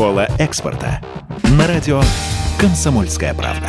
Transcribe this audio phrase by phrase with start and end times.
[0.00, 1.02] Школа экспорта.
[1.58, 2.00] На радио
[2.58, 3.68] «Комсомольская правда».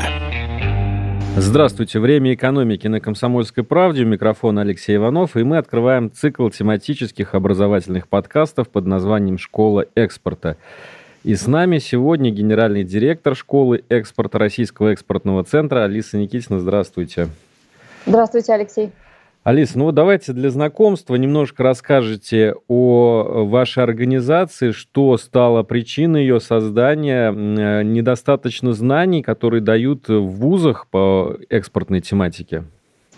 [1.36, 2.00] Здравствуйте.
[2.00, 4.04] Время экономики на «Комсомольской правде».
[4.04, 5.36] У микрофона Алексей Иванов.
[5.36, 10.56] И мы открываем цикл тематических образовательных подкастов под названием «Школа экспорта».
[11.26, 16.62] И с нами сегодня генеральный директор школы экспорта Российского экспортного центра Алиса Никитина.
[16.62, 17.28] Здравствуйте.
[18.06, 18.92] Здравствуйте, Алексей.
[19.44, 27.32] Алис, ну давайте для знакомства немножко расскажете о вашей организации, что стало причиной ее создания,
[27.32, 32.66] э, недостаточно знаний, которые дают в вузах по экспортной тематике.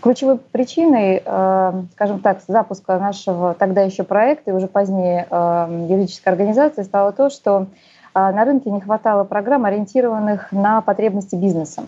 [0.01, 6.29] Ключевой причиной, э, скажем так, запуска нашего тогда еще проекта и уже позднее э, юридической
[6.29, 7.67] организации стало то, что
[8.13, 11.83] на рынке не хватало программ, ориентированных на потребности бизнеса.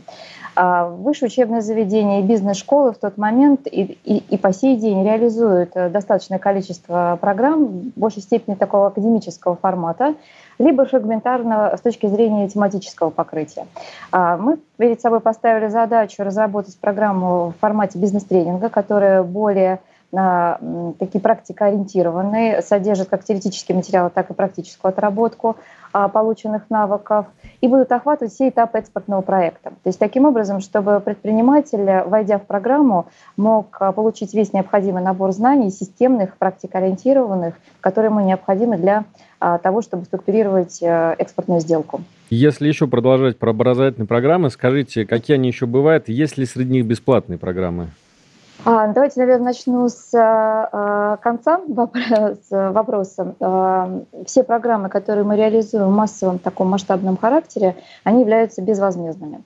[0.56, 5.04] А высшее учебное заведение и бизнес-школы в тот момент и, и, и по сей день
[5.04, 10.16] реализуют э, достаточное количество программ, в большей степени такого академического формата,
[10.58, 13.68] либо фрагментарного с точки зрения тематического покрытия.
[14.14, 19.82] А мы перед собой поставили задачу разработать программу в формате бизнес-тренинга, которая более
[21.00, 25.58] такие практикоориентированные, содержат как теоретические материалы, так и практическую отработку
[25.92, 27.28] а, полученных навыков
[27.62, 29.70] и будут охватывать все этапы экспортного проекта.
[29.70, 35.32] То есть таким образом, чтобы предприниматель, войдя в программу, мог а, получить весь необходимый набор
[35.32, 39.06] знаний, системных, практикоориентированных, которые ему необходимы для
[39.40, 42.02] а, того, чтобы структурировать э, экспортную сделку.
[42.30, 46.10] Если еще продолжать про образовательные программы, скажите, какие они еще бывают?
[46.10, 47.90] Есть ли среди них бесплатные программы?
[48.66, 53.36] А, давайте, наверное, начну с а, конца вопроса.
[53.40, 59.44] А, все программы, которые мы реализуем в массовом таком масштабном характере, они являются безвозмездными.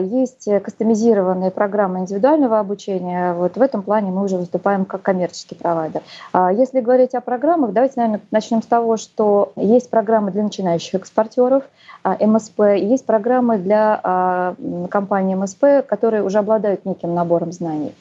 [0.00, 3.34] Есть кастомизированные программы индивидуального обучения.
[3.34, 6.00] Вот в этом плане мы уже выступаем как коммерческий провайдер.
[6.52, 11.64] Если говорить о программах, давайте, наверное, начнем с того, что есть программы для начинающих экспортеров,
[12.04, 14.54] МСП, есть программы для
[14.90, 17.94] компаний МСП, которые уже обладают неким набором знаний.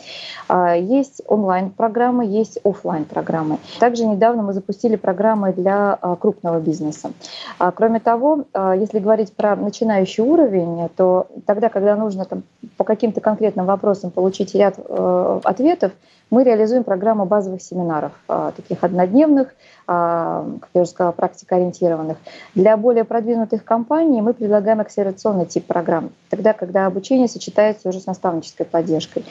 [0.47, 7.11] А, есть онлайн-программы, есть офлайн программы Также недавно мы запустили программы для а, крупного бизнеса.
[7.59, 8.45] А, кроме того,
[8.75, 12.43] если говорить про начинающий уровень, то тогда, когда нужно там,
[12.77, 15.91] по каким-то конкретным вопросам получить ряд э, ответов,
[16.29, 19.47] мы реализуем программу базовых семинаров, таких однодневных,
[19.87, 22.17] как я уже сказала, практикоориентированных.
[22.53, 28.05] Для более продвинутых компаний мы предлагаем акселерационный тип программ, тогда, когда обучение сочетается уже с
[28.05, 29.25] наставнической поддержкой.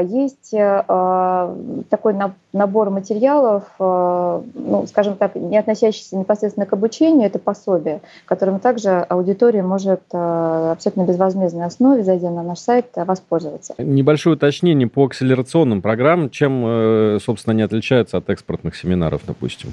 [0.00, 1.54] Есть э,
[1.88, 2.14] такой
[2.52, 8.90] набор материалов, э, ну, скажем так, не относящийся непосредственно к обучению, это пособие, которым также
[8.90, 13.74] аудитория может э, абсолютно безвозмездной основе, зайдя на наш сайт, воспользоваться.
[13.78, 16.30] Небольшое уточнение по акселерационным программам.
[16.30, 19.72] Чем, собственно, они отличаются от экспортных семинаров, допустим?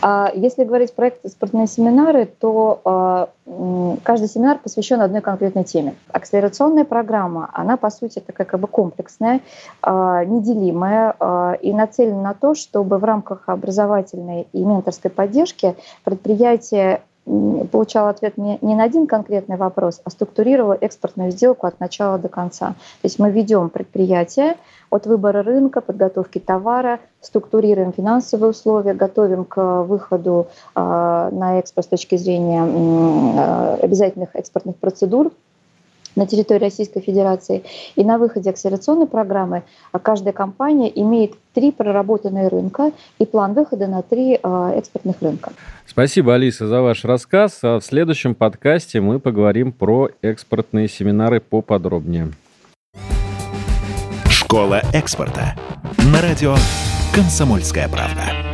[0.00, 3.28] А если говорить про экспортные семинары, то а,
[4.02, 5.94] каждый семинар посвящен одной конкретной теме.
[6.12, 9.40] Акселерационная программа, она по сути такая как бы комплексная,
[9.82, 11.14] а, неделимая
[11.60, 18.58] и нацелена на то, чтобы в рамках образовательной и менторской поддержки предприятие получал ответ не,
[18.60, 22.68] не на один конкретный вопрос, а структурировал экспортную сделку от начала до конца.
[22.68, 24.56] То есть мы ведем предприятие
[24.90, 30.80] от выбора рынка, подготовки товара, структурируем финансовые условия, готовим к выходу э,
[31.32, 35.32] на экспорт с точки зрения э, обязательных экспортных процедур
[36.16, 37.64] на территории Российской Федерации.
[37.96, 39.62] И на выходе акселерационной программы
[40.02, 45.52] каждая компания имеет три проработанные рынка и план выхода на три э, экспортных рынка.
[45.86, 47.60] Спасибо, Алиса, за ваш рассказ.
[47.62, 52.32] А в следующем подкасте мы поговорим про экспортные семинары поподробнее.
[54.28, 55.54] Школа экспорта.
[56.12, 56.54] На радио
[57.14, 58.53] «Комсомольская правда».